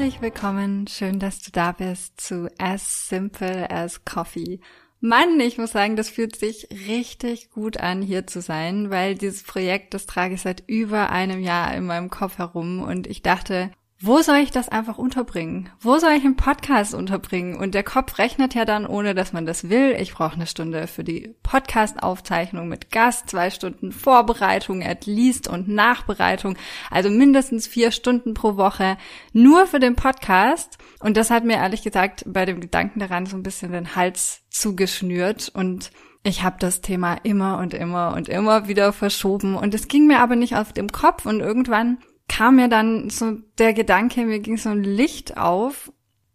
Herzlich 0.00 0.22
willkommen, 0.22 0.86
schön, 0.86 1.18
dass 1.18 1.42
du 1.42 1.50
da 1.50 1.72
bist 1.72 2.18
zu 2.18 2.50
As 2.56 3.06
Simple 3.10 3.70
as 3.70 4.02
Coffee. 4.06 4.58
Mann, 5.00 5.38
ich 5.40 5.58
muss 5.58 5.72
sagen, 5.72 5.94
das 5.94 6.08
fühlt 6.08 6.36
sich 6.36 6.68
richtig 6.88 7.50
gut 7.50 7.76
an, 7.76 8.00
hier 8.00 8.26
zu 8.26 8.40
sein, 8.40 8.88
weil 8.88 9.14
dieses 9.14 9.42
Projekt, 9.42 9.92
das 9.92 10.06
trage 10.06 10.36
ich 10.36 10.40
seit 10.40 10.64
über 10.66 11.10
einem 11.10 11.42
Jahr 11.42 11.74
in 11.74 11.84
meinem 11.84 12.08
Kopf 12.08 12.38
herum 12.38 12.80
und 12.80 13.08
ich 13.08 13.20
dachte, 13.20 13.72
wo 14.02 14.22
soll 14.22 14.38
ich 14.38 14.50
das 14.50 14.70
einfach 14.70 14.96
unterbringen? 14.96 15.68
Wo 15.78 15.98
soll 15.98 16.12
ich 16.12 16.24
einen 16.24 16.36
Podcast 16.36 16.94
unterbringen? 16.94 17.56
Und 17.56 17.74
der 17.74 17.82
Kopf 17.82 18.18
rechnet 18.18 18.54
ja 18.54 18.64
dann, 18.64 18.86
ohne 18.86 19.14
dass 19.14 19.34
man 19.34 19.44
das 19.44 19.68
will. 19.68 19.94
Ich 20.00 20.14
brauche 20.14 20.36
eine 20.36 20.46
Stunde 20.46 20.86
für 20.86 21.04
die 21.04 21.34
Podcast-Aufzeichnung 21.42 22.66
mit 22.66 22.90
Gast, 22.90 23.28
zwei 23.28 23.50
Stunden 23.50 23.92
Vorbereitung 23.92 24.82
at 24.82 25.04
least 25.04 25.48
und 25.48 25.68
Nachbereitung, 25.68 26.56
also 26.90 27.10
mindestens 27.10 27.66
vier 27.66 27.90
Stunden 27.90 28.32
pro 28.32 28.56
Woche 28.56 28.96
nur 29.34 29.66
für 29.66 29.80
den 29.80 29.96
Podcast. 29.96 30.78
Und 31.00 31.18
das 31.18 31.30
hat 31.30 31.44
mir 31.44 31.56
ehrlich 31.56 31.82
gesagt 31.82 32.24
bei 32.26 32.46
dem 32.46 32.60
Gedanken 32.60 33.00
daran 33.00 33.26
so 33.26 33.36
ein 33.36 33.42
bisschen 33.42 33.72
den 33.72 33.96
Hals 33.96 34.44
zugeschnürt 34.48 35.50
und 35.54 35.90
ich 36.22 36.42
habe 36.42 36.56
das 36.58 36.80
Thema 36.80 37.14
immer 37.22 37.58
und 37.58 37.74
immer 37.74 38.14
und 38.14 38.28
immer 38.28 38.68
wieder 38.68 38.92
verschoben 38.92 39.56
und 39.56 39.74
es 39.74 39.88
ging 39.88 40.06
mir 40.06 40.20
aber 40.20 40.36
nicht 40.36 40.54
auf 40.56 40.72
dem 40.72 40.92
Kopf 40.92 41.24
und 41.24 41.40
irgendwann 41.40 41.98
kam 42.30 42.56
mir 42.56 42.68
dann 42.68 43.10
so 43.10 43.38
der 43.58 43.74
Gedanke, 43.74 44.24
mir 44.24 44.38
ging 44.38 44.56
so 44.56 44.68
ein 44.68 44.84
Licht 44.84 45.36
auf. 45.36 45.92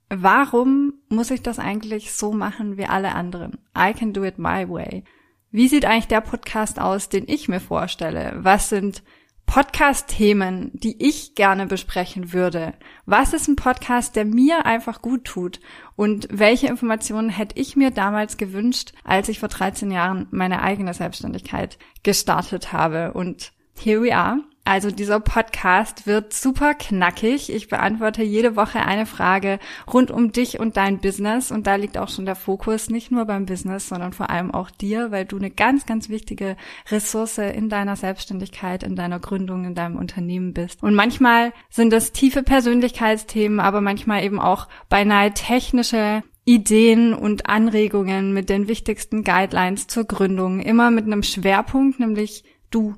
Warum 0.10 0.94
muss 1.08 1.32
ich 1.32 1.42
das 1.42 1.58
eigentlich 1.58 2.12
so 2.12 2.34
machen 2.34 2.78
wie 2.78 2.86
alle 2.86 3.16
anderen? 3.16 3.60
I 3.76 3.94
can 3.94 4.12
do 4.12 4.24
it 4.26 4.38
my 4.38 4.70
way. 4.70 5.06
Wie 5.52 5.70
sieht 5.70 5.86
eigentlich 5.86 6.10
der 6.10 6.20
Podcast 6.20 6.82
aus, 6.82 7.08
den 7.08 7.24
ich 7.28 7.48
mir 7.48 7.62
vorstelle? 7.62 8.34
Was 8.36 8.68
sind 8.68 9.04
Podcast-Themen, 9.46 10.72
die 10.74 11.02
ich 11.02 11.34
gerne 11.34 11.66
besprechen 11.66 12.34
würde? 12.34 12.74
Was 13.06 13.32
ist 13.32 13.48
ein 13.48 13.56
Podcast, 13.56 14.18
der 14.18 14.26
mir 14.26 14.66
einfach 14.66 15.02
gut 15.02 15.24
tut? 15.24 15.62
Und 15.96 16.28
welche 16.30 16.68
Informationen 16.68 17.30
hätte 17.30 17.58
ich 17.58 17.78
mir 17.78 17.90
damals 17.90 18.36
gewünscht, 18.36 18.92
als 19.06 19.30
ich 19.30 19.40
vor 19.40 19.50
13 19.50 19.92
Jahren 19.92 20.28
meine 20.32 20.62
eigene 20.62 20.94
Selbstständigkeit 20.94 21.80
gestartet 22.04 22.74
habe? 22.74 23.14
Und 23.14 23.54
here 23.78 24.02
we 24.02 24.14
are. 24.14 24.40
Also 24.68 24.90
dieser 24.90 25.20
Podcast 25.20 26.08
wird 26.08 26.34
super 26.34 26.74
knackig. 26.74 27.54
Ich 27.54 27.68
beantworte 27.68 28.24
jede 28.24 28.56
Woche 28.56 28.80
eine 28.80 29.06
Frage 29.06 29.60
rund 29.94 30.10
um 30.10 30.32
dich 30.32 30.60
und 30.60 30.76
dein 30.76 30.98
Business. 30.98 31.52
Und 31.52 31.68
da 31.68 31.76
liegt 31.76 32.00
auch 32.00 32.10
schon 32.10 32.26
der 32.26 32.36
Fokus 32.36 32.90
nicht 32.90 33.12
nur 33.12 33.26
beim 33.26 33.46
Business, 33.46 33.88
sondern 33.88 34.12
vor 34.12 34.32
allem 34.32 34.50
auch 34.50 34.72
dir, 34.72 35.12
weil 35.12 35.26
du 35.26 35.38
eine 35.38 35.52
ganz, 35.52 35.86
ganz 35.86 36.10
wichtige 36.10 36.58
Ressource 36.90 37.38
in 37.38 37.70
deiner 37.70 37.96
Selbstständigkeit, 37.96 38.82
in 38.82 38.96
deiner 38.96 39.20
Gründung, 39.20 39.66
in 39.66 39.76
deinem 39.76 39.98
Unternehmen 39.98 40.54
bist. 40.54 40.82
Und 40.82 40.96
manchmal 40.96 41.54
sind 41.70 41.94
das 41.94 42.12
tiefe 42.12 42.42
Persönlichkeitsthemen, 42.42 43.60
aber 43.60 43.82
manchmal 43.82 44.24
eben 44.24 44.40
auch 44.40 44.68
beinahe 44.90 45.32
technische 45.32 46.24
Ideen 46.44 47.14
und 47.14 47.48
Anregungen 47.48 48.34
mit 48.34 48.50
den 48.50 48.68
wichtigsten 48.68 49.24
Guidelines 49.24 49.86
zur 49.86 50.06
Gründung. 50.06 50.60
Immer 50.60 50.90
mit 50.90 51.06
einem 51.06 51.22
Schwerpunkt, 51.22 52.00
nämlich 52.00 52.44
du 52.72 52.96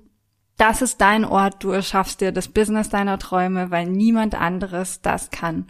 das 0.58 0.82
ist 0.82 1.00
dein 1.02 1.24
Ort, 1.24 1.64
du 1.64 1.72
erschaffst 1.72 2.22
dir 2.22 2.32
das 2.32 2.48
Business 2.48 2.90
deiner 2.90 3.20
Träume, 3.20 3.72
weil 3.72 3.86
niemand 3.86 4.36
anderes 4.36 5.02
das 5.02 5.30
kann. 5.30 5.68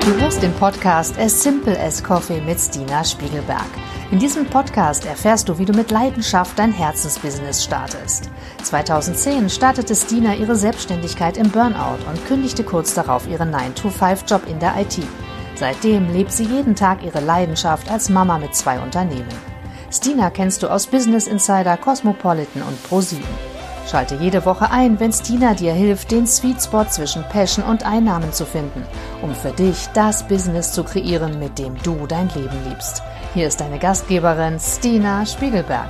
Du 0.00 0.20
hörst 0.20 0.42
den 0.42 0.54
Podcast 0.54 1.18
As 1.18 1.42
Simple 1.42 1.78
as 1.78 2.02
Coffee 2.02 2.40
mit 2.40 2.58
Stina 2.58 3.04
Spiegelberg. 3.04 3.68
In 4.10 4.18
diesem 4.18 4.46
Podcast 4.46 5.04
erfährst 5.04 5.50
du, 5.50 5.58
wie 5.58 5.66
du 5.66 5.74
mit 5.74 5.90
Leidenschaft 5.90 6.58
dein 6.58 6.72
Herzensbusiness 6.72 7.62
startest. 7.64 8.30
2010 8.62 9.50
startete 9.50 9.94
Stina 9.94 10.34
ihre 10.34 10.56
Selbstständigkeit 10.56 11.36
im 11.36 11.50
Burnout 11.50 11.98
und 12.08 12.26
kündigte 12.26 12.64
kurz 12.64 12.94
darauf 12.94 13.28
ihren 13.28 13.54
9-to-5-Job 13.54 14.48
in 14.48 14.58
der 14.58 14.80
IT. 14.80 14.98
Seitdem 15.56 16.10
lebt 16.10 16.32
sie 16.32 16.44
jeden 16.44 16.74
Tag 16.74 17.02
ihre 17.02 17.20
Leidenschaft 17.20 17.90
als 17.90 18.08
Mama 18.08 18.38
mit 18.38 18.54
zwei 18.54 18.80
Unternehmen. 18.80 19.47
Stina 19.90 20.28
kennst 20.28 20.62
du 20.62 20.68
aus 20.68 20.86
Business 20.86 21.26
Insider, 21.26 21.76
Cosmopolitan 21.76 22.62
und 22.62 22.82
ProSieben. 22.84 23.24
Schalte 23.90 24.16
jede 24.16 24.44
Woche 24.44 24.70
ein, 24.70 25.00
wenn 25.00 25.12
Stina 25.12 25.54
dir 25.54 25.72
hilft, 25.72 26.10
den 26.10 26.26
Sweet 26.26 26.62
Spot 26.62 26.84
zwischen 26.84 27.24
Passion 27.30 27.64
und 27.64 27.86
Einnahmen 27.86 28.32
zu 28.34 28.44
finden, 28.44 28.84
um 29.22 29.34
für 29.34 29.52
dich 29.52 29.86
das 29.94 30.28
Business 30.28 30.72
zu 30.72 30.84
kreieren, 30.84 31.38
mit 31.38 31.58
dem 31.58 31.74
du 31.82 32.06
dein 32.06 32.28
Leben 32.34 32.68
liebst. 32.68 33.02
Hier 33.32 33.48
ist 33.48 33.60
deine 33.60 33.78
Gastgeberin 33.78 34.58
Stina 34.60 35.24
Spiegelberg. 35.24 35.88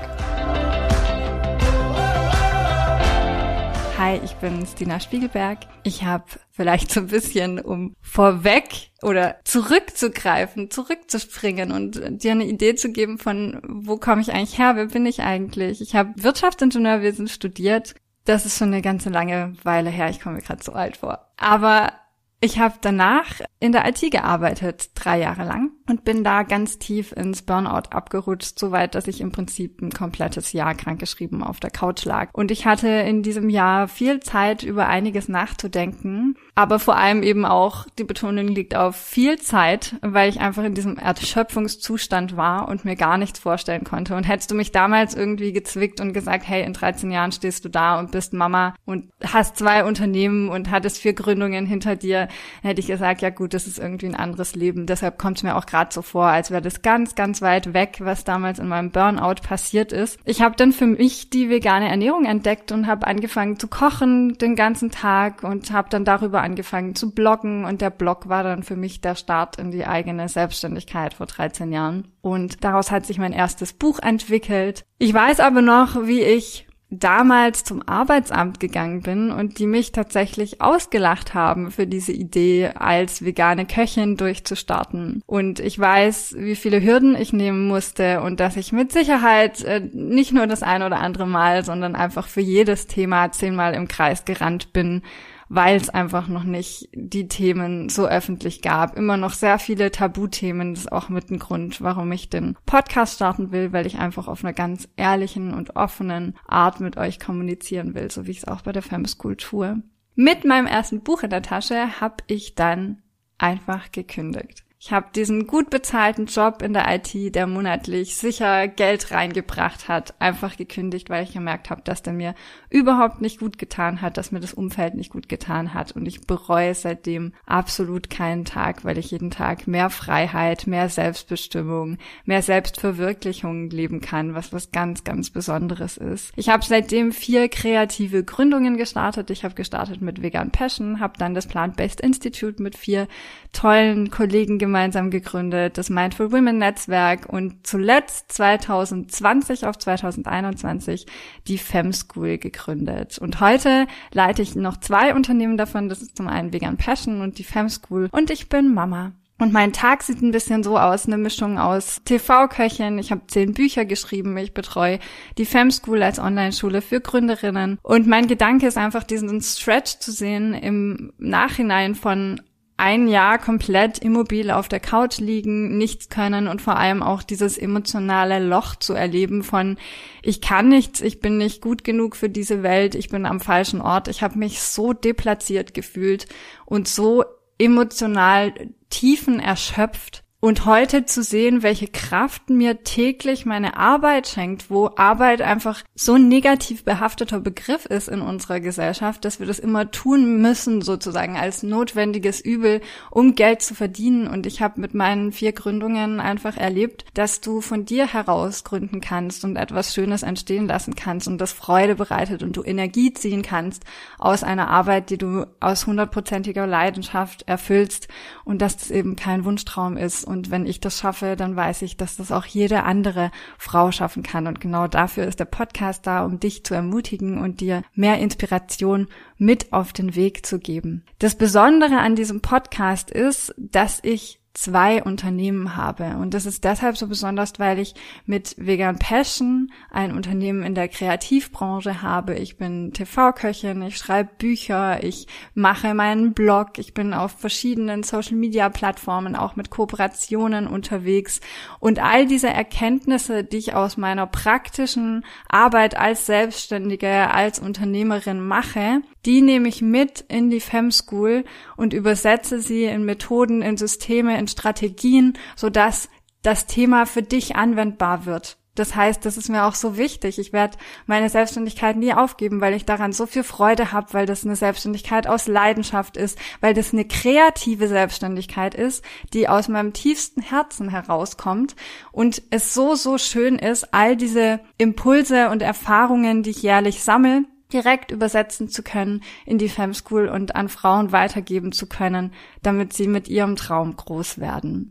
Hi, 4.08 4.18
ich 4.24 4.36
bin 4.36 4.64
Stina 4.66 5.00
Spiegelberg. 5.00 5.58
Ich 5.82 6.02
habe 6.02 6.24
vielleicht 6.50 6.90
so 6.90 7.00
ein 7.00 7.08
bisschen, 7.08 7.60
um 7.60 7.94
vorweg 8.00 8.90
oder 9.02 9.36
zurückzugreifen, 9.44 10.70
zurückzuspringen 10.70 11.72
und 11.72 12.00
dir 12.22 12.32
eine 12.32 12.46
Idee 12.46 12.74
zu 12.74 12.90
geben 12.90 13.18
von, 13.18 13.60
wo 13.68 13.98
komme 13.98 14.22
ich 14.22 14.32
eigentlich 14.32 14.56
her, 14.56 14.76
wer 14.76 14.86
bin 14.86 15.04
ich 15.04 15.20
eigentlich? 15.20 15.82
Ich 15.82 15.94
habe 15.94 16.14
Wirtschaftsingenieurwesen 16.16 17.28
studiert. 17.28 17.96
Das 18.24 18.46
ist 18.46 18.56
schon 18.56 18.68
eine 18.68 18.80
ganze 18.80 19.10
lange 19.10 19.52
Weile 19.62 19.90
her. 19.90 20.08
Ich 20.08 20.20
komme 20.20 20.36
mir 20.36 20.42
gerade 20.42 20.64
so 20.64 20.72
alt 20.72 20.96
vor. 20.96 21.28
Aber 21.36 21.92
ich 22.40 22.58
habe 22.60 22.76
danach 22.80 23.40
in 23.58 23.72
der 23.72 23.88
IT 23.88 24.12
gearbeitet, 24.12 24.90
drei 24.94 25.18
Jahre 25.18 25.44
lang, 25.44 25.72
und 25.88 26.04
bin 26.04 26.22
da 26.22 26.44
ganz 26.44 26.78
tief 26.78 27.10
ins 27.12 27.42
Burnout 27.42 27.90
abgerutscht, 27.90 28.58
so 28.58 28.70
weit, 28.70 28.94
dass 28.94 29.08
ich 29.08 29.20
im 29.20 29.32
Prinzip 29.32 29.82
ein 29.82 29.90
komplettes 29.90 30.52
Jahr 30.52 30.74
krankgeschrieben 30.74 31.42
auf 31.42 31.58
der 31.58 31.70
Couch 31.70 32.04
lag. 32.04 32.30
Und 32.32 32.52
ich 32.52 32.66
hatte 32.66 32.88
in 32.88 33.22
diesem 33.24 33.48
Jahr 33.48 33.88
viel 33.88 34.20
Zeit, 34.20 34.62
über 34.62 34.86
einiges 34.86 35.28
nachzudenken, 35.28 36.36
aber 36.58 36.80
vor 36.80 36.96
allem 36.96 37.22
eben 37.22 37.44
auch, 37.44 37.86
die 38.00 38.04
Betonung 38.04 38.48
liegt 38.48 38.74
auf 38.74 38.96
viel 38.96 39.38
Zeit, 39.38 39.94
weil 40.00 40.28
ich 40.28 40.40
einfach 40.40 40.64
in 40.64 40.74
diesem 40.74 40.98
Erschöpfungszustand 40.98 42.36
war 42.36 42.66
und 42.66 42.84
mir 42.84 42.96
gar 42.96 43.16
nichts 43.16 43.38
vorstellen 43.38 43.84
konnte. 43.84 44.16
Und 44.16 44.24
hättest 44.24 44.50
du 44.50 44.56
mich 44.56 44.72
damals 44.72 45.14
irgendwie 45.14 45.52
gezwickt 45.52 46.00
und 46.00 46.12
gesagt, 46.12 46.48
hey, 46.48 46.64
in 46.64 46.72
13 46.72 47.12
Jahren 47.12 47.30
stehst 47.30 47.64
du 47.64 47.68
da 47.68 48.00
und 48.00 48.10
bist 48.10 48.32
Mama 48.32 48.74
und 48.86 49.04
hast 49.24 49.56
zwei 49.56 49.84
Unternehmen 49.84 50.48
und 50.48 50.68
hattest 50.72 50.98
vier 50.98 51.12
Gründungen 51.12 51.64
hinter 51.64 51.94
dir, 51.94 52.26
hätte 52.60 52.80
ich 52.80 52.88
gesagt, 52.88 53.22
ja 53.22 53.30
gut, 53.30 53.54
das 53.54 53.68
ist 53.68 53.78
irgendwie 53.78 54.06
ein 54.06 54.16
anderes 54.16 54.56
Leben. 54.56 54.86
Deshalb 54.86 55.16
kommt 55.16 55.36
es 55.36 55.42
mir 55.44 55.54
auch 55.54 55.66
gerade 55.66 55.94
so 55.94 56.02
vor, 56.02 56.26
als 56.26 56.50
wäre 56.50 56.60
das 56.60 56.82
ganz, 56.82 57.14
ganz 57.14 57.40
weit 57.40 57.72
weg, 57.72 57.98
was 58.00 58.24
damals 58.24 58.58
in 58.58 58.66
meinem 58.66 58.90
Burnout 58.90 59.42
passiert 59.46 59.92
ist. 59.92 60.18
Ich 60.24 60.42
habe 60.42 60.56
dann 60.56 60.72
für 60.72 60.88
mich 60.88 61.30
die 61.30 61.50
vegane 61.50 61.88
Ernährung 61.88 62.24
entdeckt 62.24 62.72
und 62.72 62.88
habe 62.88 63.06
angefangen 63.06 63.60
zu 63.60 63.68
kochen 63.68 64.36
den 64.38 64.56
ganzen 64.56 64.90
Tag 64.90 65.44
und 65.44 65.70
habe 65.70 65.88
dann 65.88 66.04
darüber 66.04 66.47
angefangen 66.48 66.94
zu 66.94 67.10
bloggen 67.10 67.64
und 67.64 67.80
der 67.80 67.90
Blog 67.90 68.28
war 68.28 68.42
dann 68.42 68.62
für 68.62 68.76
mich 68.76 69.00
der 69.00 69.14
Start 69.14 69.56
in 69.56 69.70
die 69.70 69.84
eigene 69.84 70.28
Selbstständigkeit 70.28 71.14
vor 71.14 71.26
13 71.26 71.72
Jahren. 71.72 72.08
Und 72.22 72.64
daraus 72.64 72.90
hat 72.90 73.04
sich 73.04 73.18
mein 73.18 73.32
erstes 73.32 73.74
Buch 73.74 73.98
entwickelt. 74.00 74.84
Ich 74.98 75.12
weiß 75.12 75.40
aber 75.40 75.60
noch, 75.60 76.06
wie 76.06 76.22
ich 76.22 76.66
damals 76.90 77.64
zum 77.64 77.86
Arbeitsamt 77.86 78.60
gegangen 78.60 79.02
bin 79.02 79.30
und 79.30 79.58
die 79.58 79.66
mich 79.66 79.92
tatsächlich 79.92 80.62
ausgelacht 80.62 81.34
haben 81.34 81.70
für 81.70 81.86
diese 81.86 82.12
Idee, 82.12 82.70
als 82.74 83.22
vegane 83.22 83.66
Köchin 83.66 84.16
durchzustarten. 84.16 85.22
Und 85.26 85.60
ich 85.60 85.78
weiß, 85.78 86.36
wie 86.38 86.56
viele 86.56 86.82
Hürden 86.82 87.14
ich 87.14 87.34
nehmen 87.34 87.66
musste 87.66 88.22
und 88.22 88.40
dass 88.40 88.56
ich 88.56 88.72
mit 88.72 88.90
Sicherheit 88.90 89.62
äh, 89.64 89.82
nicht 89.92 90.32
nur 90.32 90.46
das 90.46 90.62
ein 90.62 90.82
oder 90.82 91.00
andere 91.00 91.26
Mal, 91.26 91.62
sondern 91.62 91.94
einfach 91.94 92.26
für 92.26 92.40
jedes 92.40 92.86
Thema 92.86 93.32
zehnmal 93.32 93.74
im 93.74 93.86
Kreis 93.86 94.24
gerannt 94.24 94.72
bin 94.72 95.02
weil 95.48 95.76
es 95.76 95.88
einfach 95.88 96.28
noch 96.28 96.44
nicht 96.44 96.88
die 96.92 97.28
Themen 97.28 97.88
so 97.88 98.06
öffentlich 98.06 98.62
gab. 98.62 98.96
Immer 98.96 99.16
noch 99.16 99.32
sehr 99.32 99.58
viele 99.58 99.90
Tabuthemen. 99.90 100.74
Das 100.74 100.84
ist 100.84 100.92
auch 100.92 101.08
mit 101.08 101.30
ein 101.30 101.38
Grund, 101.38 101.80
warum 101.80 102.12
ich 102.12 102.28
den 102.28 102.56
Podcast 102.66 103.16
starten 103.16 103.50
will, 103.52 103.72
weil 103.72 103.86
ich 103.86 103.98
einfach 103.98 104.28
auf 104.28 104.44
einer 104.44 104.52
ganz 104.52 104.88
ehrlichen 104.96 105.54
und 105.54 105.76
offenen 105.76 106.36
Art 106.46 106.80
mit 106.80 106.96
euch 106.96 107.18
kommunizieren 107.18 107.94
will, 107.94 108.10
so 108.10 108.26
wie 108.26 108.32
ich 108.32 108.38
es 108.38 108.48
auch 108.48 108.62
bei 108.62 108.72
der 108.72 108.82
Femme 108.82 109.06
tue. 109.38 109.82
Mit 110.14 110.44
meinem 110.44 110.66
ersten 110.66 111.02
Buch 111.02 111.22
in 111.22 111.30
der 111.30 111.42
Tasche 111.42 112.00
habe 112.00 112.16
ich 112.26 112.54
dann 112.54 113.02
einfach 113.38 113.92
gekündigt. 113.92 114.64
Ich 114.80 114.92
habe 114.92 115.08
diesen 115.12 115.48
gut 115.48 115.70
bezahlten 115.70 116.26
Job 116.26 116.62
in 116.62 116.72
der 116.72 116.86
IT, 116.94 117.34
der 117.34 117.48
monatlich 117.48 118.14
sicher 118.14 118.68
Geld 118.68 119.10
reingebracht 119.10 119.88
hat, 119.88 120.14
einfach 120.20 120.56
gekündigt, 120.56 121.10
weil 121.10 121.24
ich 121.24 121.32
gemerkt 121.32 121.68
habe, 121.68 121.82
dass 121.82 122.04
der 122.04 122.12
mir 122.12 122.36
überhaupt 122.70 123.20
nicht 123.20 123.40
gut 123.40 123.58
getan 123.58 124.00
hat, 124.00 124.16
dass 124.16 124.30
mir 124.30 124.38
das 124.38 124.54
Umfeld 124.54 124.94
nicht 124.94 125.10
gut 125.10 125.28
getan 125.28 125.74
hat. 125.74 125.90
Und 125.96 126.06
ich 126.06 126.20
bereue 126.20 126.76
seitdem 126.76 127.32
absolut 127.44 128.08
keinen 128.08 128.44
Tag, 128.44 128.84
weil 128.84 128.98
ich 128.98 129.10
jeden 129.10 129.32
Tag 129.32 129.66
mehr 129.66 129.90
Freiheit, 129.90 130.68
mehr 130.68 130.88
Selbstbestimmung, 130.88 131.98
mehr 132.24 132.42
Selbstverwirklichung 132.42 133.70
leben 133.70 134.00
kann, 134.00 134.36
was 134.36 134.52
was 134.52 134.70
ganz, 134.70 135.02
ganz 135.02 135.30
Besonderes 135.30 135.96
ist. 135.96 136.32
Ich 136.36 136.50
habe 136.50 136.64
seitdem 136.64 137.10
vier 137.10 137.48
kreative 137.48 138.22
Gründungen 138.22 138.76
gestartet. 138.76 139.30
Ich 139.30 139.42
habe 139.42 139.56
gestartet 139.56 140.00
mit 140.02 140.22
Vegan 140.22 140.52
Passion, 140.52 141.00
habe 141.00 141.18
dann 141.18 141.34
das 141.34 141.48
Plant-Based 141.48 142.00
Institute 142.00 142.62
mit 142.62 142.76
vier 142.76 143.08
tollen 143.52 144.12
Kollegen 144.12 144.58
gemacht 144.58 144.67
gemeinsam 144.68 145.10
gegründet, 145.10 145.78
das 145.78 145.88
Mindful 145.88 146.30
Women 146.30 146.58
Netzwerk 146.58 147.26
und 147.26 147.66
zuletzt 147.66 148.30
2020 148.32 149.66
auf 149.66 149.78
2021 149.78 151.06
die 151.46 151.56
Fem 151.56 151.94
School 151.94 152.36
gegründet. 152.36 153.18
Und 153.18 153.40
heute 153.40 153.86
leite 154.12 154.42
ich 154.42 154.54
noch 154.54 154.76
zwei 154.76 155.14
Unternehmen 155.14 155.56
davon. 155.56 155.88
Das 155.88 156.02
ist 156.02 156.16
zum 156.18 156.28
einen 156.28 156.52
Vegan 156.52 156.76
Passion 156.76 157.22
und 157.22 157.38
die 157.38 157.44
Fem 157.44 157.70
School. 157.70 158.08
Und 158.12 158.30
ich 158.30 158.50
bin 158.50 158.74
Mama. 158.74 159.12
Und 159.40 159.52
mein 159.52 159.72
Tag 159.72 160.02
sieht 160.02 160.20
ein 160.20 160.32
bisschen 160.32 160.64
so 160.64 160.76
aus, 160.76 161.06
eine 161.06 161.16
Mischung 161.16 161.58
aus 161.58 162.02
TV-Köchin. 162.04 162.98
Ich 162.98 163.12
habe 163.12 163.26
zehn 163.28 163.54
Bücher 163.54 163.84
geschrieben. 163.84 164.36
Ich 164.36 164.52
betreue 164.52 164.98
die 165.38 165.44
Fem 165.44 165.70
School 165.70 166.02
als 166.02 166.18
Online-Schule 166.18 166.82
für 166.82 167.00
Gründerinnen. 167.00 167.78
Und 167.82 168.08
mein 168.08 168.26
Gedanke 168.26 168.66
ist 168.66 168.76
einfach, 168.76 169.04
diesen 169.04 169.40
Stretch 169.40 170.00
zu 170.00 170.10
sehen 170.10 170.54
im 170.54 171.12
Nachhinein 171.18 171.94
von 171.94 172.40
ein 172.78 173.08
Jahr 173.08 173.38
komplett 173.38 173.98
immobil 173.98 174.52
auf 174.52 174.68
der 174.68 174.78
Couch 174.78 175.18
liegen, 175.18 175.76
nichts 175.76 176.08
können 176.08 176.46
und 176.46 176.62
vor 176.62 176.76
allem 176.76 177.02
auch 177.02 177.24
dieses 177.24 177.58
emotionale 177.58 178.38
Loch 178.38 178.76
zu 178.76 178.94
erleben 178.94 179.42
von 179.42 179.76
ich 180.22 180.40
kann 180.40 180.68
nichts, 180.68 181.00
ich 181.00 181.20
bin 181.20 181.38
nicht 181.38 181.60
gut 181.60 181.82
genug 181.82 182.14
für 182.14 182.30
diese 182.30 182.62
Welt, 182.62 182.94
ich 182.94 183.08
bin 183.08 183.26
am 183.26 183.40
falschen 183.40 183.80
Ort. 183.80 184.06
Ich 184.06 184.22
habe 184.22 184.38
mich 184.38 184.60
so 184.60 184.92
deplatziert 184.92 185.74
gefühlt 185.74 186.26
und 186.66 186.86
so 186.86 187.24
emotional 187.58 188.52
tiefen 188.90 189.40
erschöpft. 189.40 190.22
Und 190.40 190.66
heute 190.66 191.04
zu 191.04 191.24
sehen, 191.24 191.64
welche 191.64 191.88
Kraft 191.88 192.48
mir 192.48 192.84
täglich 192.84 193.44
meine 193.44 193.76
Arbeit 193.76 194.28
schenkt, 194.28 194.70
wo 194.70 194.88
Arbeit 194.94 195.42
einfach 195.42 195.82
so 195.96 196.14
ein 196.14 196.28
negativ 196.28 196.84
behafteter 196.84 197.40
Begriff 197.40 197.86
ist 197.86 198.06
in 198.06 198.20
unserer 198.20 198.60
Gesellschaft, 198.60 199.24
dass 199.24 199.40
wir 199.40 199.48
das 199.48 199.58
immer 199.58 199.90
tun 199.90 200.40
müssen, 200.40 200.80
sozusagen 200.80 201.36
als 201.36 201.64
notwendiges 201.64 202.40
Übel, 202.40 202.82
um 203.10 203.34
Geld 203.34 203.62
zu 203.62 203.74
verdienen. 203.74 204.28
Und 204.28 204.46
ich 204.46 204.62
habe 204.62 204.80
mit 204.80 204.94
meinen 204.94 205.32
vier 205.32 205.50
Gründungen 205.50 206.20
einfach 206.20 206.56
erlebt, 206.56 207.06
dass 207.14 207.40
du 207.40 207.60
von 207.60 207.84
dir 207.84 208.06
heraus 208.06 208.62
gründen 208.62 209.00
kannst 209.00 209.44
und 209.44 209.56
etwas 209.56 209.92
Schönes 209.92 210.22
entstehen 210.22 210.68
lassen 210.68 210.94
kannst 210.94 211.26
und 211.26 211.38
das 211.40 211.52
Freude 211.52 211.96
bereitet 211.96 212.44
und 212.44 212.56
du 212.56 212.62
Energie 212.62 213.12
ziehen 213.12 213.42
kannst 213.42 213.82
aus 214.20 214.44
einer 214.44 214.68
Arbeit, 214.68 215.10
die 215.10 215.18
du 215.18 215.48
aus 215.58 215.88
hundertprozentiger 215.88 216.68
Leidenschaft 216.68 217.42
erfüllst 217.48 218.06
und 218.44 218.62
dass 218.62 218.76
das 218.76 218.92
eben 218.92 219.16
kein 219.16 219.44
Wunschtraum 219.44 219.96
ist 219.96 220.27
und 220.28 220.50
wenn 220.50 220.66
ich 220.66 220.78
das 220.78 220.98
schaffe, 220.98 221.34
dann 221.36 221.56
weiß 221.56 221.82
ich, 221.82 221.96
dass 221.96 222.16
das 222.16 222.30
auch 222.30 222.44
jede 222.44 222.84
andere 222.84 223.30
Frau 223.56 223.90
schaffen 223.90 224.22
kann. 224.22 224.46
Und 224.46 224.60
genau 224.60 224.86
dafür 224.86 225.24
ist 225.24 225.40
der 225.40 225.46
Podcast 225.46 226.06
da, 226.06 226.24
um 226.24 226.38
dich 226.38 226.64
zu 226.64 226.74
ermutigen 226.74 227.38
und 227.38 227.60
dir 227.60 227.82
mehr 227.94 228.18
Inspiration 228.18 229.08
mit 229.38 229.72
auf 229.72 229.92
den 229.92 230.14
Weg 230.14 230.44
zu 230.44 230.58
geben. 230.58 231.04
Das 231.18 231.34
Besondere 231.34 231.98
an 231.98 232.14
diesem 232.14 232.42
Podcast 232.42 233.10
ist, 233.10 233.54
dass 233.56 234.00
ich 234.02 234.38
zwei 234.58 235.04
Unternehmen 235.04 235.76
habe. 235.76 236.16
Und 236.16 236.34
das 236.34 236.44
ist 236.44 236.64
deshalb 236.64 236.96
so 236.96 237.06
besonders, 237.06 237.52
weil 237.58 237.78
ich 237.78 237.94
mit 238.26 238.56
Vegan 238.58 238.98
Passion 238.98 239.70
ein 239.88 240.12
Unternehmen 240.12 240.64
in 240.64 240.74
der 240.74 240.88
Kreativbranche 240.88 242.02
habe. 242.02 242.34
Ich 242.34 242.56
bin 242.56 242.92
TV-Köchin, 242.92 243.82
ich 243.82 243.98
schreibe 243.98 244.30
Bücher, 244.36 245.04
ich 245.04 245.28
mache 245.54 245.94
meinen 245.94 246.34
Blog, 246.34 246.78
ich 246.78 246.92
bin 246.92 247.14
auf 247.14 247.32
verschiedenen 247.38 248.02
Social-Media-Plattformen 248.02 249.36
auch 249.36 249.54
mit 249.54 249.70
Kooperationen 249.70 250.66
unterwegs. 250.66 251.40
Und 251.78 252.00
all 252.00 252.26
diese 252.26 252.48
Erkenntnisse, 252.48 253.44
die 253.44 253.58
ich 253.58 253.74
aus 253.74 253.96
meiner 253.96 254.26
praktischen 254.26 255.24
Arbeit 255.48 255.96
als 255.96 256.26
Selbstständige, 256.26 257.30
als 257.30 257.60
Unternehmerin 257.60 258.44
mache, 258.44 259.02
die 259.24 259.40
nehme 259.40 259.68
ich 259.68 259.82
mit 259.82 260.24
in 260.28 260.50
die 260.50 260.60
Fem 260.60 260.90
School 260.90 261.44
und 261.76 261.92
übersetze 261.92 262.60
sie 262.60 262.84
in 262.84 263.04
Methoden, 263.04 263.62
in 263.62 263.76
Systeme, 263.76 264.36
in 264.38 264.47
Strategien, 264.48 265.38
sodass 265.56 266.08
das 266.42 266.66
Thema 266.66 267.06
für 267.06 267.22
dich 267.22 267.56
anwendbar 267.56 268.26
wird. 268.26 268.58
Das 268.78 268.94
heißt, 268.94 269.24
das 269.24 269.36
ist 269.36 269.48
mir 269.48 269.64
auch 269.64 269.74
so 269.74 269.96
wichtig. 269.96 270.38
Ich 270.38 270.52
werde 270.52 270.78
meine 271.06 271.28
Selbstständigkeit 271.28 271.96
nie 271.96 272.14
aufgeben, 272.14 272.60
weil 272.60 272.74
ich 272.74 272.84
daran 272.84 273.12
so 273.12 273.26
viel 273.26 273.42
Freude 273.42 273.90
habe, 273.90 274.12
weil 274.12 274.24
das 274.24 274.44
eine 274.44 274.54
Selbstständigkeit 274.54 275.26
aus 275.26 275.48
Leidenschaft 275.48 276.16
ist, 276.16 276.38
weil 276.60 276.74
das 276.74 276.92
eine 276.92 277.04
kreative 277.04 277.88
Selbstständigkeit 277.88 278.74
ist, 278.76 279.04
die 279.32 279.48
aus 279.48 279.66
meinem 279.68 279.92
tiefsten 279.92 280.42
Herzen 280.42 280.90
herauskommt 280.90 281.74
und 282.12 282.42
es 282.50 282.72
so, 282.72 282.94
so 282.94 283.18
schön 283.18 283.58
ist, 283.58 283.92
all 283.92 284.16
diese 284.16 284.60
Impulse 284.78 285.50
und 285.50 285.60
Erfahrungen, 285.60 286.44
die 286.44 286.50
ich 286.50 286.62
jährlich 286.62 287.02
sammle, 287.02 287.44
direkt 287.72 288.10
übersetzen 288.10 288.68
zu 288.68 288.82
können 288.82 289.22
in 289.44 289.58
die 289.58 289.68
Fem 289.68 289.94
School 289.94 290.28
und 290.28 290.56
an 290.56 290.68
Frauen 290.68 291.12
weitergeben 291.12 291.72
zu 291.72 291.86
können, 291.86 292.32
damit 292.62 292.92
sie 292.92 293.06
mit 293.06 293.28
ihrem 293.28 293.56
Traum 293.56 293.96
groß 293.96 294.38
werden. 294.38 294.90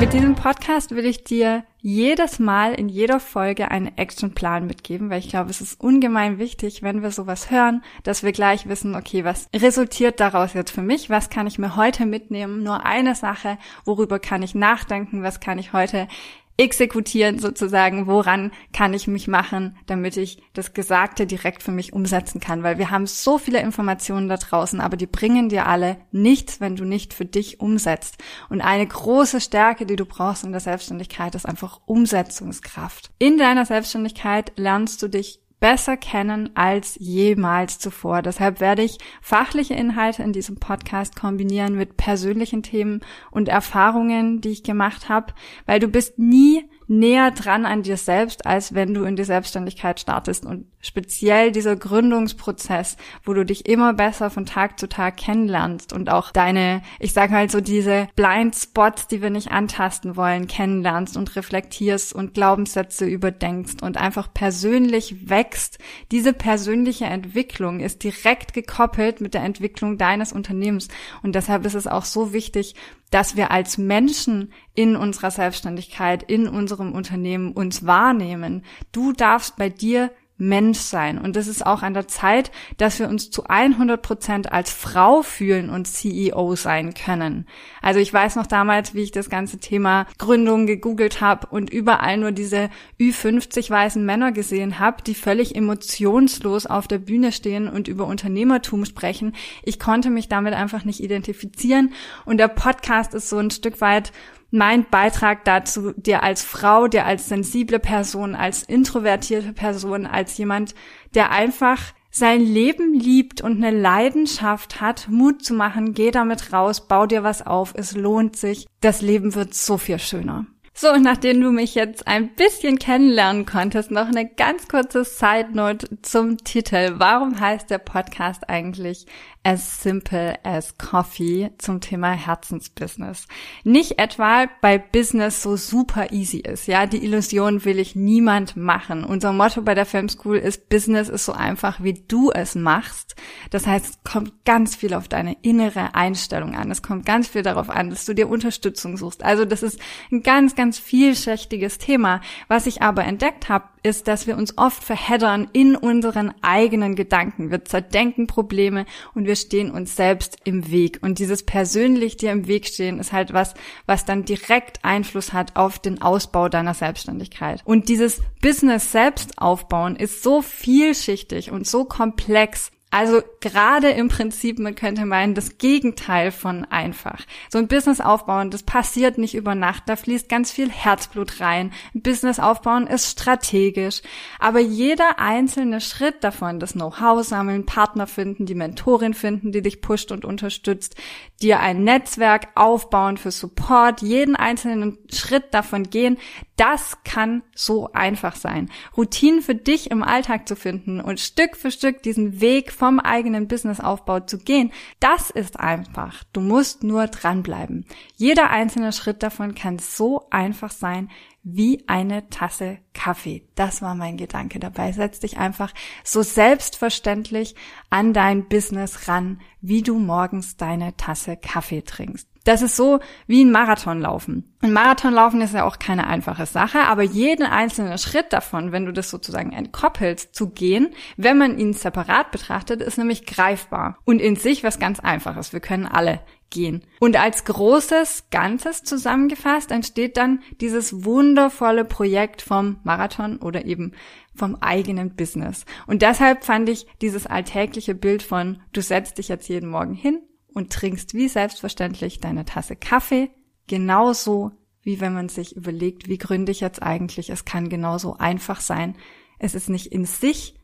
Mit 0.00 0.12
diesem 0.12 0.34
Podcast 0.34 0.90
will 0.90 1.06
ich 1.06 1.24
dir 1.24 1.64
jedes 1.86 2.38
Mal 2.38 2.72
in 2.72 2.88
jeder 2.88 3.20
Folge 3.20 3.70
einen 3.70 3.98
Actionplan 3.98 4.66
mitgeben, 4.66 5.10
weil 5.10 5.18
ich 5.18 5.28
glaube, 5.28 5.50
es 5.50 5.60
ist 5.60 5.78
ungemein 5.78 6.38
wichtig, 6.38 6.82
wenn 6.82 7.02
wir 7.02 7.10
sowas 7.10 7.50
hören, 7.50 7.84
dass 8.04 8.22
wir 8.22 8.32
gleich 8.32 8.66
wissen, 8.66 8.94
okay, 8.94 9.22
was 9.22 9.50
resultiert 9.54 10.18
daraus 10.18 10.54
jetzt 10.54 10.70
für 10.70 10.80
mich? 10.80 11.10
Was 11.10 11.28
kann 11.28 11.46
ich 11.46 11.58
mir 11.58 11.76
heute 11.76 12.06
mitnehmen? 12.06 12.62
Nur 12.62 12.86
eine 12.86 13.14
Sache, 13.14 13.58
worüber 13.84 14.18
kann 14.18 14.42
ich 14.42 14.54
nachdenken? 14.54 15.22
Was 15.22 15.40
kann 15.40 15.58
ich 15.58 15.74
heute 15.74 16.08
exekutieren 16.56 17.38
sozusagen, 17.38 18.06
woran 18.06 18.52
kann 18.72 18.94
ich 18.94 19.06
mich 19.06 19.26
machen, 19.26 19.76
damit 19.86 20.16
ich 20.16 20.42
das 20.52 20.72
Gesagte 20.72 21.26
direkt 21.26 21.62
für 21.62 21.72
mich 21.72 21.92
umsetzen 21.92 22.40
kann, 22.40 22.62
weil 22.62 22.78
wir 22.78 22.90
haben 22.90 23.06
so 23.06 23.38
viele 23.38 23.60
Informationen 23.60 24.28
da 24.28 24.36
draußen, 24.36 24.80
aber 24.80 24.96
die 24.96 25.06
bringen 25.06 25.48
dir 25.48 25.66
alle 25.66 25.96
nichts, 26.12 26.60
wenn 26.60 26.76
du 26.76 26.84
nicht 26.84 27.12
für 27.12 27.24
dich 27.24 27.60
umsetzt. 27.60 28.22
Und 28.48 28.60
eine 28.60 28.86
große 28.86 29.40
Stärke, 29.40 29.84
die 29.84 29.96
du 29.96 30.04
brauchst 30.04 30.44
in 30.44 30.52
der 30.52 30.60
Selbstständigkeit, 30.60 31.34
ist 31.34 31.46
einfach 31.46 31.80
Umsetzungskraft. 31.86 33.10
In 33.18 33.36
deiner 33.38 33.66
Selbstständigkeit 33.66 34.52
lernst 34.56 35.02
du 35.02 35.08
dich 35.08 35.43
besser 35.64 35.96
kennen 35.96 36.50
als 36.54 36.94
jemals 37.00 37.78
zuvor. 37.78 38.20
Deshalb 38.20 38.60
werde 38.60 38.82
ich 38.82 38.98
fachliche 39.22 39.72
Inhalte 39.72 40.22
in 40.22 40.34
diesem 40.34 40.56
Podcast 40.56 41.16
kombinieren 41.16 41.74
mit 41.74 41.96
persönlichen 41.96 42.62
Themen 42.62 43.00
und 43.30 43.48
Erfahrungen, 43.48 44.42
die 44.42 44.50
ich 44.50 44.62
gemacht 44.62 45.08
habe, 45.08 45.32
weil 45.64 45.80
du 45.80 45.88
bist 45.88 46.18
nie 46.18 46.68
näher 46.86 47.30
dran 47.30 47.66
an 47.66 47.82
dir 47.82 47.96
selbst, 47.96 48.46
als 48.46 48.74
wenn 48.74 48.94
du 48.94 49.04
in 49.04 49.16
die 49.16 49.24
Selbstständigkeit 49.24 50.00
startest. 50.00 50.44
Und 50.44 50.66
speziell 50.80 51.52
dieser 51.52 51.76
Gründungsprozess, 51.76 52.96
wo 53.24 53.32
du 53.32 53.44
dich 53.44 53.66
immer 53.66 53.94
besser 53.94 54.30
von 54.30 54.46
Tag 54.46 54.78
zu 54.78 54.88
Tag 54.88 55.16
kennenlernst 55.16 55.92
und 55.92 56.10
auch 56.10 56.30
deine, 56.30 56.82
ich 56.98 57.12
sage 57.12 57.32
halt 57.32 57.50
so 57.50 57.60
diese 57.60 58.08
Blind 58.16 58.54
Spots, 58.54 59.08
die 59.08 59.22
wir 59.22 59.30
nicht 59.30 59.50
antasten 59.50 60.16
wollen, 60.16 60.46
kennenlernst 60.46 61.16
und 61.16 61.34
reflektierst 61.36 62.12
und 62.12 62.34
Glaubenssätze 62.34 63.06
überdenkst 63.06 63.82
und 63.82 63.96
einfach 63.96 64.32
persönlich 64.32 65.28
wächst. 65.28 65.78
Diese 66.10 66.32
persönliche 66.32 67.06
Entwicklung 67.06 67.80
ist 67.80 68.04
direkt 68.04 68.52
gekoppelt 68.52 69.20
mit 69.20 69.34
der 69.34 69.42
Entwicklung 69.42 69.98
deines 69.98 70.32
Unternehmens. 70.32 70.88
Und 71.22 71.34
deshalb 71.34 71.64
ist 71.64 71.74
es 71.74 71.86
auch 71.86 72.04
so 72.04 72.32
wichtig, 72.32 72.74
dass 73.14 73.36
wir 73.36 73.52
als 73.52 73.78
Menschen 73.78 74.52
in 74.74 74.96
unserer 74.96 75.30
Selbstständigkeit, 75.30 76.24
in 76.24 76.48
unserem 76.48 76.90
Unternehmen 76.90 77.52
uns 77.52 77.86
wahrnehmen. 77.86 78.64
Du 78.90 79.12
darfst 79.12 79.54
bei 79.54 79.68
dir 79.68 80.10
Mensch 80.48 80.78
sein. 80.78 81.18
Und 81.18 81.36
es 81.36 81.48
ist 81.48 81.66
auch 81.66 81.82
an 81.82 81.94
der 81.94 82.08
Zeit, 82.08 82.50
dass 82.76 82.98
wir 82.98 83.08
uns 83.08 83.30
zu 83.30 83.44
100 83.44 84.00
Prozent 84.00 84.52
als 84.52 84.72
Frau 84.72 85.22
fühlen 85.22 85.70
und 85.70 85.86
CEO 85.86 86.56
sein 86.56 86.94
können. 86.94 87.46
Also 87.82 88.00
ich 88.00 88.12
weiß 88.12 88.36
noch 88.36 88.46
damals, 88.46 88.94
wie 88.94 89.02
ich 89.02 89.12
das 89.12 89.30
ganze 89.30 89.58
Thema 89.58 90.06
Gründung 90.18 90.66
gegoogelt 90.66 91.20
habe 91.20 91.46
und 91.48 91.70
überall 91.70 92.16
nur 92.16 92.32
diese 92.32 92.70
Ü50 93.00 93.70
weißen 93.70 94.04
Männer 94.04 94.32
gesehen 94.32 94.78
habe, 94.78 95.02
die 95.02 95.14
völlig 95.14 95.54
emotionslos 95.56 96.66
auf 96.66 96.88
der 96.88 96.98
Bühne 96.98 97.32
stehen 97.32 97.68
und 97.68 97.88
über 97.88 98.06
Unternehmertum 98.06 98.84
sprechen. 98.84 99.34
Ich 99.62 99.78
konnte 99.78 100.10
mich 100.10 100.28
damit 100.28 100.54
einfach 100.54 100.84
nicht 100.84 101.00
identifizieren. 101.00 101.92
Und 102.24 102.38
der 102.38 102.48
Podcast 102.48 103.14
ist 103.14 103.28
so 103.28 103.38
ein 103.38 103.50
Stück 103.50 103.80
weit 103.80 104.12
mein 104.54 104.88
Beitrag 104.88 105.44
dazu, 105.44 105.92
dir 105.96 106.22
als 106.22 106.44
Frau, 106.44 106.86
dir 106.86 107.04
als 107.04 107.28
sensible 107.28 107.80
Person, 107.80 108.36
als 108.36 108.62
introvertierte 108.62 109.52
Person, 109.52 110.06
als 110.06 110.38
jemand, 110.38 110.76
der 111.14 111.32
einfach 111.32 111.80
sein 112.10 112.40
Leben 112.40 112.94
liebt 112.94 113.40
und 113.40 113.56
eine 113.56 113.76
Leidenschaft 113.76 114.80
hat, 114.80 115.08
Mut 115.08 115.44
zu 115.44 115.54
machen, 115.54 115.92
geh 115.92 116.12
damit 116.12 116.52
raus, 116.52 116.86
bau 116.86 117.06
dir 117.06 117.24
was 117.24 117.44
auf, 117.44 117.74
es 117.76 117.96
lohnt 117.96 118.36
sich, 118.36 118.68
das 118.80 119.02
Leben 119.02 119.34
wird 119.34 119.54
so 119.54 119.76
viel 119.76 119.98
schöner. 119.98 120.46
So, 120.76 120.92
und 120.92 121.02
nachdem 121.02 121.40
du 121.40 121.50
mich 121.50 121.74
jetzt 121.74 122.06
ein 122.06 122.34
bisschen 122.34 122.80
kennenlernen 122.80 123.46
konntest, 123.46 123.92
noch 123.92 124.08
eine 124.08 124.28
ganz 124.28 124.66
kurze 124.66 125.04
Side 125.04 125.50
Note 125.52 126.00
zum 126.02 126.38
Titel. 126.38 126.94
Warum 126.98 127.38
heißt 127.38 127.70
der 127.70 127.78
Podcast 127.78 128.48
eigentlich 128.48 129.06
as 129.44 129.82
simple 129.82 130.34
as 130.42 130.76
coffee 130.78 131.50
zum 131.58 131.80
Thema 131.80 132.12
Herzensbusiness. 132.12 133.28
Nicht 133.62 133.98
etwa 133.98 134.46
bei 134.62 134.78
Business 134.78 135.42
so 135.42 135.56
super 135.56 136.12
easy 136.12 136.38
ist. 136.38 136.66
Ja, 136.66 136.86
die 136.86 137.04
Illusion 137.04 137.64
will 137.64 137.78
ich 137.78 137.94
niemand 137.94 138.56
machen. 138.56 139.04
Unser 139.04 139.32
Motto 139.32 139.62
bei 139.62 139.74
der 139.74 139.86
Film 139.86 140.08
School 140.08 140.38
ist 140.38 140.68
Business 140.70 141.08
ist 141.08 141.26
so 141.26 141.32
einfach, 141.32 141.82
wie 141.82 141.92
du 141.92 142.30
es 142.30 142.54
machst. 142.54 143.16
Das 143.50 143.66
heißt, 143.66 143.84
es 143.84 144.02
kommt 144.02 144.44
ganz 144.44 144.74
viel 144.74 144.94
auf 144.94 145.08
deine 145.08 145.36
innere 145.42 145.94
Einstellung 145.94 146.56
an. 146.56 146.70
Es 146.70 146.82
kommt 146.82 147.04
ganz 147.04 147.28
viel 147.28 147.42
darauf 147.42 147.68
an, 147.68 147.90
dass 147.90 148.06
du 148.06 148.14
dir 148.14 148.28
Unterstützung 148.28 148.96
suchst. 148.96 149.22
Also 149.22 149.44
das 149.44 149.62
ist 149.62 149.78
ein 150.10 150.22
ganz, 150.22 150.54
ganz 150.54 150.78
vielschichtiges 150.78 151.78
Thema. 151.78 152.22
Was 152.48 152.66
ich 152.66 152.80
aber 152.80 153.04
entdeckt 153.04 153.50
habe, 153.50 153.66
ist, 153.84 154.08
dass 154.08 154.26
wir 154.26 154.36
uns 154.36 154.56
oft 154.56 154.82
verheddern 154.82 155.48
in 155.52 155.76
unseren 155.76 156.34
eigenen 156.42 156.96
Gedanken. 156.96 157.50
Wir 157.50 157.64
zerdenken 157.64 158.26
Probleme 158.26 158.86
und 159.14 159.26
wir 159.26 159.36
stehen 159.36 159.70
uns 159.70 159.94
selbst 159.94 160.38
im 160.44 160.70
Weg. 160.70 160.98
Und 161.02 161.18
dieses 161.18 161.44
persönlich 161.44 162.16
dir 162.16 162.32
im 162.32 162.48
Weg 162.48 162.66
stehen 162.66 162.98
ist 162.98 163.12
halt 163.12 163.32
was, 163.32 163.54
was 163.86 164.04
dann 164.04 164.24
direkt 164.24 164.84
Einfluss 164.84 165.32
hat 165.32 165.54
auf 165.54 165.78
den 165.78 166.00
Ausbau 166.00 166.48
deiner 166.48 166.74
Selbstständigkeit. 166.74 167.60
Und 167.64 167.88
dieses 167.88 168.22
Business 168.40 168.90
selbst 168.90 169.38
aufbauen 169.38 169.96
ist 169.96 170.22
so 170.22 170.40
vielschichtig 170.40 171.50
und 171.50 171.66
so 171.66 171.84
komplex, 171.84 172.70
also 172.94 173.22
gerade 173.40 173.90
im 173.90 174.06
Prinzip, 174.06 174.60
man 174.60 174.76
könnte 174.76 175.04
meinen, 175.04 175.34
das 175.34 175.58
Gegenteil 175.58 176.30
von 176.30 176.64
einfach. 176.66 177.22
So 177.50 177.58
ein 177.58 177.66
Business 177.66 178.00
aufbauen, 178.00 178.50
das 178.50 178.62
passiert 178.62 179.18
nicht 179.18 179.34
über 179.34 179.56
Nacht, 179.56 179.82
da 179.86 179.96
fließt 179.96 180.28
ganz 180.28 180.52
viel 180.52 180.70
Herzblut 180.70 181.40
rein. 181.40 181.72
Ein 181.92 182.02
Business 182.02 182.38
aufbauen 182.38 182.86
ist 182.86 183.10
strategisch, 183.10 184.00
aber 184.38 184.60
jeder 184.60 185.18
einzelne 185.18 185.80
Schritt 185.80 186.22
davon, 186.22 186.60
das 186.60 186.74
Know-how 186.74 187.24
sammeln, 187.26 187.66
Partner 187.66 188.06
finden, 188.06 188.46
die 188.46 188.54
Mentorin 188.54 189.14
finden, 189.14 189.50
die 189.50 189.62
dich 189.62 189.80
pusht 189.80 190.12
und 190.12 190.24
unterstützt, 190.24 190.94
dir 191.42 191.58
ein 191.58 191.82
Netzwerk 191.82 192.46
aufbauen 192.54 193.16
für 193.16 193.32
Support, 193.32 194.02
jeden 194.02 194.36
einzelnen 194.36 194.98
Schritt 195.12 195.52
davon 195.52 195.90
gehen, 195.90 196.16
das 196.56 196.98
kann 197.02 197.42
so 197.56 197.90
einfach 197.92 198.36
sein. 198.36 198.70
Routinen 198.96 199.42
für 199.42 199.56
dich 199.56 199.90
im 199.90 200.04
Alltag 200.04 200.46
zu 200.46 200.54
finden 200.54 201.00
und 201.00 201.18
Stück 201.18 201.56
für 201.56 201.72
Stück 201.72 202.04
diesen 202.04 202.40
Weg 202.40 202.70
vom 202.84 203.00
eigenen 203.00 203.48
Businessaufbau 203.48 204.20
zu 204.20 204.36
gehen, 204.36 204.70
das 205.00 205.30
ist 205.30 205.58
einfach. 205.58 206.22
Du 206.34 206.42
musst 206.42 206.84
nur 206.84 207.06
dranbleiben. 207.06 207.86
Jeder 208.14 208.50
einzelne 208.50 208.92
Schritt 208.92 209.22
davon 209.22 209.54
kann 209.54 209.78
so 209.78 210.26
einfach 210.28 210.70
sein 210.70 211.10
wie 211.42 211.82
eine 211.86 212.28
Tasse 212.28 212.76
Kaffee. 212.92 213.48
Das 213.54 213.80
war 213.80 213.94
mein 213.94 214.18
Gedanke 214.18 214.58
dabei. 214.58 214.92
Setz 214.92 215.18
dich 215.18 215.38
einfach 215.38 215.72
so 216.04 216.20
selbstverständlich 216.20 217.54
an 217.88 218.12
dein 218.12 218.48
Business 218.48 219.08
ran, 219.08 219.40
wie 219.62 219.80
du 219.80 219.98
morgens 219.98 220.58
deine 220.58 220.94
Tasse 220.98 221.38
Kaffee 221.38 221.80
trinkst. 221.80 222.28
Das 222.44 222.60
ist 222.60 222.76
so 222.76 223.00
wie 223.26 223.42
ein 223.42 223.50
Marathonlaufen. 223.50 224.54
Ein 224.60 224.74
Marathonlaufen 224.74 225.40
ist 225.40 225.54
ja 225.54 225.64
auch 225.64 225.78
keine 225.78 226.06
einfache 226.06 226.44
Sache, 226.44 226.80
aber 226.80 227.02
jeden 227.02 227.46
einzelnen 227.46 227.96
Schritt 227.96 228.32
davon, 228.34 228.70
wenn 228.70 228.84
du 228.84 228.92
das 228.92 229.10
sozusagen 229.10 229.52
entkoppelst, 229.52 230.34
zu 230.34 230.50
gehen, 230.50 230.90
wenn 231.16 231.38
man 231.38 231.58
ihn 231.58 231.72
separat 231.72 232.30
betrachtet, 232.30 232.82
ist 232.82 232.98
nämlich 232.98 233.24
greifbar 233.24 233.98
und 234.04 234.20
in 234.20 234.36
sich 234.36 234.62
was 234.62 234.78
ganz 234.78 235.00
einfaches. 235.00 235.54
Wir 235.54 235.60
können 235.60 235.86
alle 235.86 236.20
gehen. 236.50 236.84
Und 237.00 237.16
als 237.16 237.44
großes 237.46 238.26
Ganzes 238.30 238.82
zusammengefasst 238.82 239.70
entsteht 239.70 240.18
dann 240.18 240.40
dieses 240.60 241.04
wundervolle 241.04 241.84
Projekt 241.84 242.42
vom 242.42 242.78
Marathon 242.84 243.38
oder 243.38 243.64
eben 243.64 243.92
vom 244.34 244.56
eigenen 244.56 245.16
Business. 245.16 245.64
Und 245.86 246.02
deshalb 246.02 246.44
fand 246.44 246.68
ich 246.68 246.86
dieses 247.00 247.26
alltägliche 247.26 247.94
Bild 247.94 248.22
von, 248.22 248.60
du 248.72 248.82
setzt 248.82 249.18
dich 249.18 249.28
jetzt 249.28 249.48
jeden 249.48 249.70
Morgen 249.70 249.94
hin 249.94 250.20
und 250.54 250.72
trinkst 250.72 251.14
wie 251.14 251.28
selbstverständlich 251.28 252.20
deine 252.20 252.44
Tasse 252.44 252.76
Kaffee, 252.76 253.30
genauso 253.66 254.52
wie 254.82 255.00
wenn 255.00 255.14
man 255.14 255.28
sich 255.28 255.56
überlegt, 255.56 256.08
wie 256.08 256.18
gründe 256.18 256.52
ich 256.52 256.60
jetzt 256.60 256.82
eigentlich, 256.82 257.30
es 257.30 257.44
kann 257.44 257.68
genauso 257.68 258.16
einfach 258.16 258.60
sein. 258.60 258.96
Es 259.38 259.54
ist 259.54 259.68
nicht 259.68 259.86
in 259.86 260.04
sich 260.04 260.54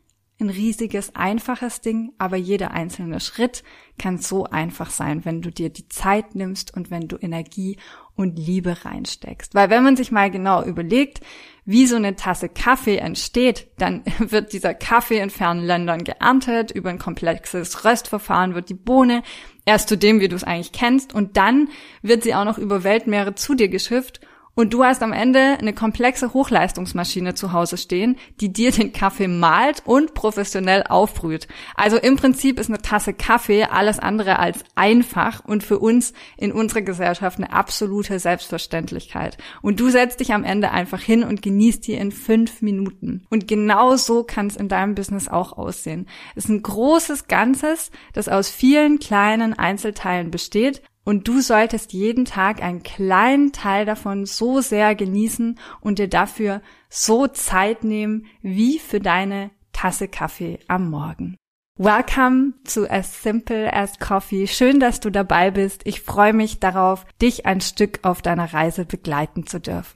ein 0.41 0.49
riesiges, 0.49 1.15
einfaches 1.15 1.81
Ding, 1.81 2.11
aber 2.17 2.35
jeder 2.35 2.71
einzelne 2.71 3.19
Schritt 3.19 3.63
kann 3.97 4.17
so 4.17 4.45
einfach 4.45 4.89
sein, 4.89 5.23
wenn 5.23 5.41
du 5.41 5.51
dir 5.51 5.69
die 5.69 5.87
Zeit 5.87 6.35
nimmst 6.35 6.75
und 6.75 6.91
wenn 6.91 7.07
du 7.07 7.17
Energie 7.17 7.77
und 8.15 8.37
Liebe 8.37 8.83
reinsteckst. 8.83 9.55
Weil 9.55 9.69
wenn 9.69 9.83
man 9.83 9.95
sich 9.95 10.11
mal 10.11 10.29
genau 10.29 10.63
überlegt, 10.63 11.21
wie 11.65 11.85
so 11.85 11.95
eine 11.95 12.15
Tasse 12.15 12.49
Kaffee 12.49 12.97
entsteht, 12.97 13.69
dann 13.77 14.03
wird 14.19 14.53
dieser 14.53 14.73
Kaffee 14.73 15.19
in 15.19 15.29
fernen 15.29 15.63
Ländern 15.63 16.03
geerntet, 16.03 16.71
über 16.71 16.89
ein 16.89 16.99
komplexes 16.99 17.85
Röstverfahren 17.85 18.55
wird 18.55 18.69
die 18.69 18.73
Bohne 18.73 19.23
erst 19.65 19.89
zu 19.89 19.97
dem, 19.97 20.19
wie 20.19 20.27
du 20.27 20.35
es 20.35 20.43
eigentlich 20.43 20.71
kennst, 20.71 21.13
und 21.13 21.37
dann 21.37 21.69
wird 22.01 22.23
sie 22.23 22.33
auch 22.33 22.45
noch 22.45 22.57
über 22.57 22.83
Weltmeere 22.83 23.35
zu 23.35 23.53
dir 23.53 23.69
geschifft 23.69 24.19
und 24.53 24.73
du 24.73 24.83
hast 24.83 25.01
am 25.01 25.13
Ende 25.13 25.57
eine 25.59 25.73
komplexe 25.73 26.33
Hochleistungsmaschine 26.33 27.33
zu 27.33 27.53
Hause 27.53 27.77
stehen, 27.77 28.17
die 28.41 28.51
dir 28.51 28.71
den 28.71 28.91
Kaffee 28.91 29.27
malt 29.27 29.83
und 29.85 30.13
professionell 30.13 30.83
aufbrüht. 30.83 31.47
Also 31.75 31.97
im 31.97 32.17
Prinzip 32.17 32.59
ist 32.59 32.69
eine 32.69 32.81
Tasse 32.81 33.13
Kaffee 33.13 33.63
alles 33.63 33.99
andere 33.99 34.39
als 34.39 34.63
einfach 34.75 35.43
und 35.45 35.63
für 35.63 35.79
uns 35.79 36.13
in 36.37 36.51
unserer 36.51 36.81
Gesellschaft 36.81 37.37
eine 37.37 37.53
absolute 37.53 38.19
Selbstverständlichkeit. 38.19 39.37
Und 39.61 39.79
du 39.79 39.89
setzt 39.89 40.19
dich 40.19 40.33
am 40.33 40.43
Ende 40.43 40.71
einfach 40.71 41.01
hin 41.01 41.23
und 41.23 41.41
genießt 41.41 41.87
die 41.87 41.93
in 41.93 42.11
fünf 42.11 42.61
Minuten. 42.61 43.25
Und 43.29 43.47
genau 43.47 43.95
so 43.95 44.23
kann 44.23 44.47
es 44.47 44.57
in 44.57 44.67
deinem 44.67 44.95
Business 44.95 45.27
auch 45.27 45.57
aussehen. 45.57 46.07
Es 46.35 46.45
ist 46.45 46.49
ein 46.49 46.61
großes 46.61 47.27
Ganzes, 47.27 47.91
das 48.13 48.27
aus 48.27 48.49
vielen 48.49 48.99
kleinen 48.99 49.53
Einzelteilen 49.53 50.29
besteht 50.29 50.81
und 51.03 51.27
du 51.27 51.41
solltest 51.41 51.93
jeden 51.93 52.25
Tag 52.25 52.61
einen 52.61 52.83
kleinen 52.83 53.51
Teil 53.51 53.85
davon 53.85 54.25
so 54.25 54.61
sehr 54.61 54.95
genießen 54.95 55.59
und 55.81 55.99
dir 55.99 56.07
dafür 56.07 56.61
so 56.89 57.27
Zeit 57.27 57.83
nehmen 57.83 58.25
wie 58.41 58.79
für 58.79 58.99
deine 58.99 59.51
Tasse 59.73 60.07
Kaffee 60.07 60.59
am 60.67 60.89
Morgen. 60.89 61.37
Welcome 61.77 62.53
to 62.71 62.85
As 62.85 63.23
Simple 63.23 63.73
as 63.73 63.97
Coffee. 63.97 64.45
Schön, 64.45 64.79
dass 64.79 64.99
du 64.99 65.09
dabei 65.09 65.49
bist. 65.49 65.81
Ich 65.85 66.01
freue 66.01 66.33
mich 66.33 66.59
darauf, 66.59 67.05
dich 67.21 67.45
ein 67.45 67.61
Stück 67.61 67.99
auf 68.03 68.21
deiner 68.21 68.53
Reise 68.53 68.85
begleiten 68.85 69.47
zu 69.47 69.59
dürfen. 69.59 69.95